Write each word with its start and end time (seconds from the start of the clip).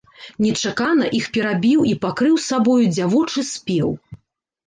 Нечакана 0.43 1.09
іх 1.17 1.25
перабіў 1.35 1.83
і 1.91 1.91
пакрыў 2.05 2.39
сабою 2.47 2.85
дзявочы 2.95 3.41
спеў. 3.53 3.89